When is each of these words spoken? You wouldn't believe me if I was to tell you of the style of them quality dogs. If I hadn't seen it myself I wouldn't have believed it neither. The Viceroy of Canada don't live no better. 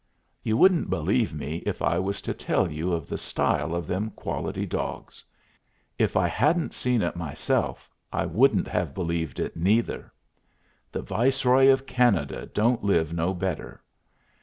You 0.41 0.57
wouldn't 0.57 0.89
believe 0.89 1.31
me 1.31 1.57
if 1.57 1.79
I 1.83 1.99
was 1.99 2.21
to 2.21 2.33
tell 2.33 2.71
you 2.71 2.91
of 2.91 3.07
the 3.07 3.19
style 3.19 3.75
of 3.75 3.85
them 3.85 4.09
quality 4.15 4.65
dogs. 4.65 5.23
If 5.99 6.17
I 6.17 6.27
hadn't 6.27 6.73
seen 6.73 7.03
it 7.03 7.15
myself 7.15 7.87
I 8.11 8.25
wouldn't 8.25 8.67
have 8.67 8.95
believed 8.95 9.39
it 9.39 9.55
neither. 9.55 10.11
The 10.91 11.03
Viceroy 11.03 11.67
of 11.69 11.85
Canada 11.85 12.47
don't 12.51 12.83
live 12.83 13.13
no 13.13 13.35
better. 13.35 13.79